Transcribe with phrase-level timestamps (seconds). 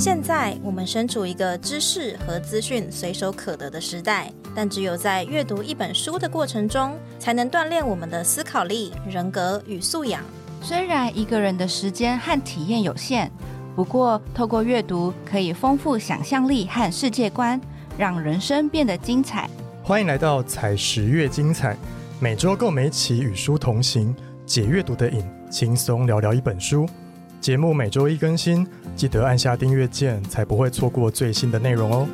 [0.00, 10.22] 现在我们身处一个知识和资讯随手可得的时代，但只有在阅读一本书的过程中，才能锻炼我们的思考力、人格与素养。
[10.62, 13.30] 虽然一个人的时间和体验有限，
[13.76, 17.60] 不过透过阅读可以丰富想象力和世界观，
[17.98, 19.50] 让人生变得精彩。
[19.82, 21.76] 欢迎来到采十月精彩，
[22.18, 26.88] 每周跟我们一起与书同行，解阅读的瘾，轻松聊聊一本书。
[27.38, 32.08] 节目每周一更新，记得按下订阅键，才不会错过最新的内容哦。